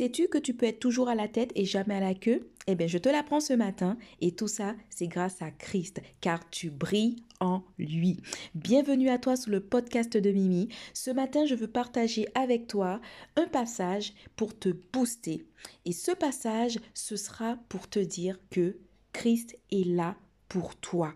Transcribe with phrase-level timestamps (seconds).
[0.00, 2.48] Sais-tu que tu peux être toujours à la tête et jamais à la queue?
[2.66, 6.48] Eh bien, je te l'apprends ce matin et tout ça, c'est grâce à Christ, car
[6.48, 8.22] tu brilles en lui.
[8.54, 10.70] Bienvenue à toi sur le podcast de Mimi.
[10.94, 12.98] Ce matin, je veux partager avec toi
[13.36, 15.44] un passage pour te booster.
[15.84, 18.78] Et ce passage, ce sera pour te dire que
[19.12, 20.16] Christ est là
[20.48, 21.12] pour toi.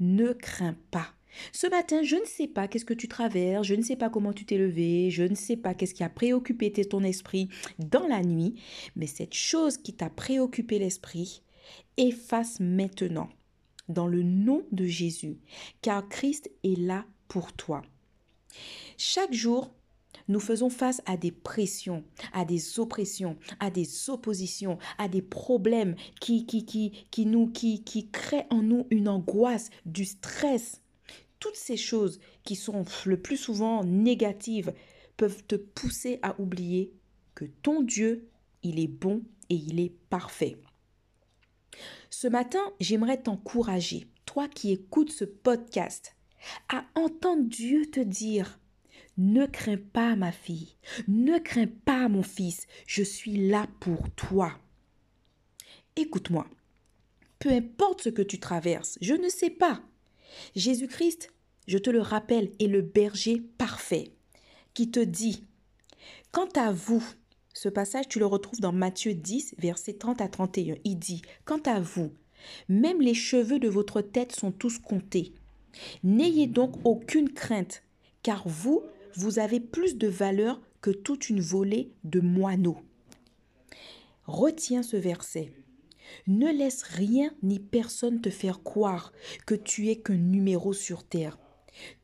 [0.00, 1.06] Ne crains pas.
[1.52, 4.32] Ce matin, je ne sais pas qu'est-ce que tu traverses, je ne sais pas comment
[4.32, 7.48] tu t'es levé, je ne sais pas qu'est-ce qui a préoccupé ton esprit
[7.78, 8.54] dans la nuit,
[8.96, 11.42] mais cette chose qui t'a préoccupé l'esprit,
[11.96, 13.28] efface maintenant
[13.88, 15.38] dans le nom de Jésus,
[15.82, 17.82] car Christ est là pour toi.
[18.96, 19.74] Chaque jour,
[20.28, 25.96] nous faisons face à des pressions, à des oppressions, à des oppositions, à des problèmes
[26.20, 30.80] qui, qui, qui, qui, nous, qui, qui créent en nous une angoisse, du stress
[31.44, 34.72] toutes ces choses qui sont le plus souvent négatives
[35.18, 36.94] peuvent te pousser à oublier
[37.34, 38.30] que ton Dieu,
[38.62, 40.56] il est bon et il est parfait.
[42.08, 46.16] Ce matin, j'aimerais t'encourager, toi qui écoutes ce podcast,
[46.70, 48.58] à entendre Dieu te dire
[49.18, 50.76] ne crains pas ma fille,
[51.08, 54.58] ne crains pas mon fils, je suis là pour toi.
[55.96, 56.46] Écoute-moi,
[57.38, 59.82] peu importe ce que tu traverses, je ne sais pas.
[60.56, 61.33] Jésus-Christ,
[61.66, 64.12] je te le rappelle, est le berger parfait
[64.74, 65.46] qui te dit,
[66.32, 67.02] quant à vous,
[67.54, 70.74] ce passage, tu le retrouves dans Matthieu 10, versets 30 à 31.
[70.84, 72.12] Il dit, quant à vous,
[72.68, 75.32] même les cheveux de votre tête sont tous comptés.
[76.02, 77.82] N'ayez donc aucune crainte,
[78.22, 78.82] car vous,
[79.14, 82.78] vous avez plus de valeur que toute une volée de moineaux.
[84.26, 85.52] Retiens ce verset.
[86.26, 89.12] Ne laisse rien ni personne te faire croire
[89.46, 91.38] que tu es qu'un numéro sur terre.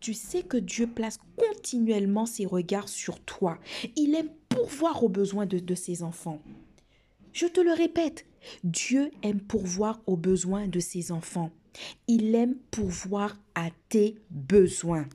[0.00, 3.58] Tu sais que Dieu place continuellement ses regards sur toi.
[3.96, 6.40] Il aime pourvoir aux besoins de, de ses enfants.
[7.32, 8.26] Je te le répète,
[8.64, 11.50] Dieu aime pourvoir aux besoins de ses enfants.
[12.08, 15.06] Il aime pourvoir à tes besoins.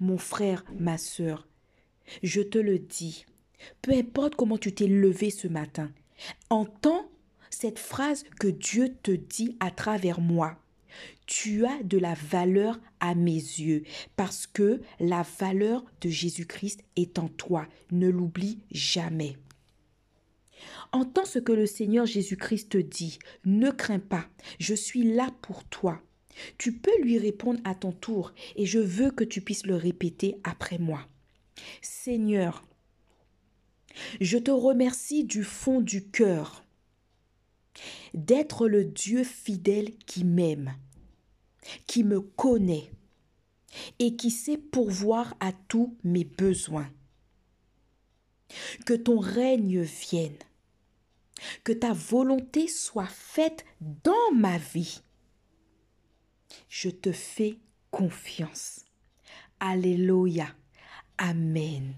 [0.00, 1.46] Mon frère, ma sœur,
[2.22, 3.24] je te le dis,
[3.82, 5.90] peu importe comment tu t'es levé ce matin,
[6.50, 7.08] entends
[7.50, 10.58] cette phrase que Dieu te dit à travers moi.
[11.26, 13.82] Tu as de la valeur à mes yeux
[14.16, 17.66] parce que la valeur de Jésus-Christ est en toi.
[17.90, 19.36] Ne l'oublie jamais.
[20.92, 23.18] Entends ce que le Seigneur Jésus-Christ te dit.
[23.44, 24.26] Ne crains pas,
[24.58, 26.00] je suis là pour toi.
[26.58, 30.36] Tu peux lui répondre à ton tour et je veux que tu puisses le répéter
[30.44, 31.06] après moi.
[31.80, 32.64] Seigneur,
[34.20, 36.65] je te remercie du fond du cœur
[38.14, 40.74] d'être le Dieu fidèle qui m'aime,
[41.86, 42.90] qui me connaît
[43.98, 46.90] et qui sait pourvoir à tous mes besoins.
[48.84, 50.38] Que ton règne vienne,
[51.64, 55.00] que ta volonté soit faite dans ma vie.
[56.68, 57.58] Je te fais
[57.90, 58.84] confiance.
[59.60, 60.46] Alléluia.
[61.18, 61.94] Amen.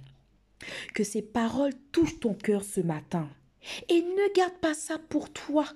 [0.94, 3.28] Que ces paroles touchent ton cœur ce matin.
[3.88, 5.66] Et ne garde pas ça pour toi.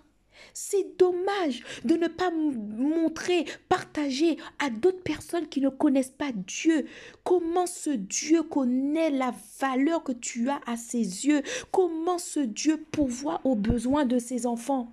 [0.55, 6.87] C'est dommage de ne pas montrer, partager à d'autres personnes qui ne connaissent pas Dieu
[7.25, 12.85] comment ce Dieu connaît la valeur que tu as à ses yeux, comment ce Dieu
[12.91, 14.93] pourvoit aux besoins de ses enfants?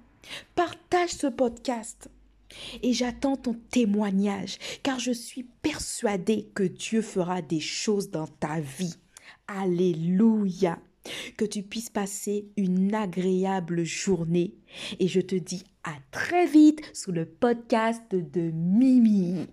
[0.55, 2.09] Partage ce podcast.
[2.81, 8.59] Et j'attends ton témoignage, car je suis persuadée que Dieu fera des choses dans ta
[8.59, 8.95] vie.
[9.47, 10.79] Alléluia
[11.37, 14.55] que tu puisses passer une agréable journée.
[14.99, 19.47] Et je te dis à très vite sous le podcast de Mimi.